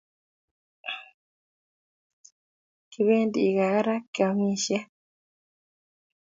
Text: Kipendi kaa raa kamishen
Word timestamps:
Kipendi 2.91 3.41
kaa 3.57 3.79
raa 3.85 4.01
kamishen 4.15 4.85